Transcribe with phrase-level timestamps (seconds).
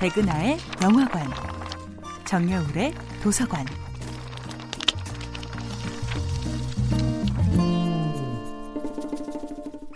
[0.00, 1.28] 백은하의 영화관,
[2.24, 3.66] 정여울의 도서관.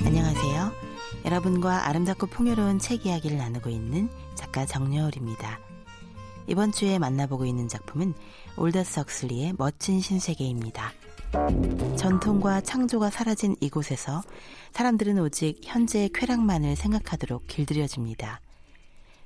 [0.04, 0.72] 안녕하세요.
[1.24, 5.58] 여러분과 아름답고 풍요로운 책 이야기를 나누고 있는 작가 정여울입니다.
[6.48, 8.12] 이번 주에 만나보고 있는 작품은
[8.58, 10.92] 올더스 헉슬리의 멋진 신세계입니다.
[11.96, 14.22] 전통과 창조가 사라진 이곳에서
[14.72, 18.42] 사람들은 오직 현재의 쾌락만을 생각하도록 길들여집니다.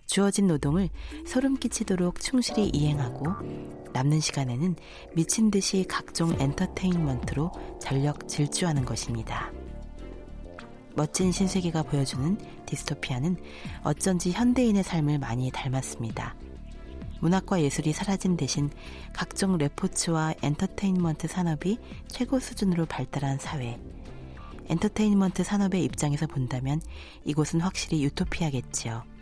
[0.08, 0.88] 주어진 노동을
[1.26, 3.26] 소름 끼치도록 충실히 이행하고
[3.92, 4.74] 남는 시간에는
[5.14, 9.52] 미친 듯이 각종 엔터테인먼트로 전력 질주하는 것입니다.
[10.94, 13.36] 멋진 신세계가 보여주는 디스토피아는
[13.84, 16.34] 어쩐지 현대인의 삶을 많이 닮았습니다.
[17.20, 18.70] 문학과 예술이 사라진 대신
[19.12, 23.78] 각종 레포츠와 엔터테인먼트 산업이 최고 수준으로 발달한 사회.
[24.70, 26.80] 엔터테인먼트 산업의 입장에서 본다면
[27.26, 29.17] 이곳은 확실히 유토피아겠지요.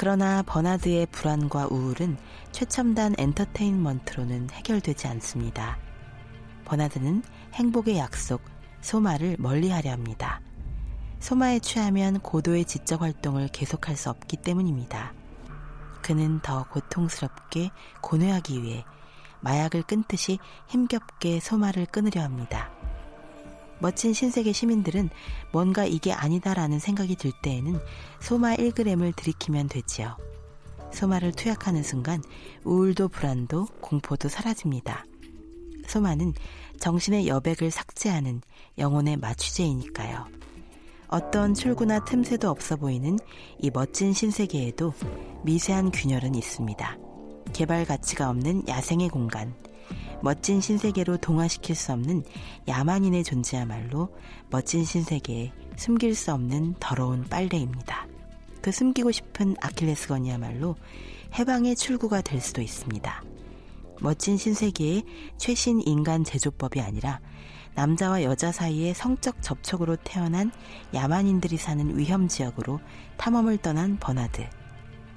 [0.00, 2.16] 그러나 버나드의 불안과 우울은
[2.52, 5.76] 최첨단 엔터테인먼트로는 해결되지 않습니다.
[6.64, 8.40] 버나드는 행복의 약속,
[8.80, 10.40] 소마를 멀리 하려 합니다.
[11.18, 15.12] 소마에 취하면 고도의 지적 활동을 계속할 수 없기 때문입니다.
[16.00, 17.68] 그는 더 고통스럽게
[18.00, 18.86] 고뇌하기 위해
[19.40, 22.70] 마약을 끊듯이 힘겹게 소마를 끊으려 합니다.
[23.80, 25.10] 멋진 신세계 시민들은
[25.52, 27.80] 뭔가 이게 아니다라는 생각이 들 때에는
[28.20, 30.16] 소마 1g을 들이키면 되지요.
[30.92, 32.22] 소마를 투약하는 순간
[32.64, 35.04] 우울도 불안도 공포도 사라집니다.
[35.86, 36.34] 소마는
[36.78, 38.42] 정신의 여백을 삭제하는
[38.78, 40.26] 영혼의 마취제이니까요.
[41.08, 43.18] 어떤 출구나 틈새도 없어 보이는
[43.58, 44.94] 이 멋진 신세계에도
[45.42, 46.98] 미세한 균열은 있습니다.
[47.52, 49.52] 개발 가치가 없는 야생의 공간,
[50.22, 52.24] 멋진 신세계로 동화시킬 수 없는
[52.68, 54.14] 야만인의 존재야말로
[54.50, 58.06] 멋진 신세계에 숨길 수 없는 더러운 빨래입니다.
[58.60, 60.76] 그 숨기고 싶은 아킬레스건이야말로
[61.38, 63.24] 해방의 출구가 될 수도 있습니다.
[64.00, 65.04] 멋진 신세계의
[65.38, 67.20] 최신 인간 제조법이 아니라
[67.74, 70.50] 남자와 여자 사이의 성적 접촉으로 태어난
[70.92, 72.80] 야만인들이 사는 위험 지역으로
[73.16, 74.44] 탐험을 떠난 버나드.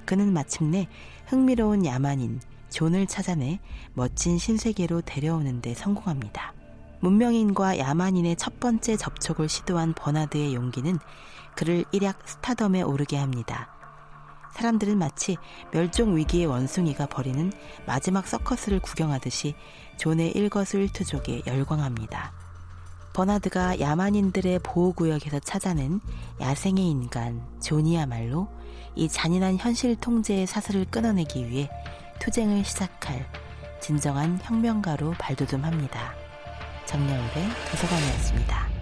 [0.06, 0.88] 그는 마침내
[1.26, 2.40] 흥미로운 야만인
[2.74, 3.60] 존을 찾아내
[3.92, 6.54] 멋진 신세계로 데려오는데 성공합니다.
[6.98, 10.98] 문명인과 야만인의 첫 번째 접촉을 시도한 버나드의 용기는
[11.54, 13.70] 그를 일약 스타덤에 오르게 합니다.
[14.54, 15.36] 사람들은 마치
[15.70, 17.52] 멸종 위기의 원숭이가 벌이는
[17.86, 19.54] 마지막 서커스를 구경하듯이
[19.96, 22.32] 존의 일거수일투족에 열광합니다.
[23.14, 26.00] 버나드가 야만인들의 보호구역에서 찾아낸
[26.40, 28.48] 야생의 인간 존이야말로
[28.96, 31.70] 이 잔인한 현실 통제의 사슬을 끊어내기 위해
[32.18, 33.24] 투쟁을 시작할
[33.80, 36.14] 진정한 혁명가로 발돋움합니다.
[36.86, 38.73] 정여울의 도서관이었습니다.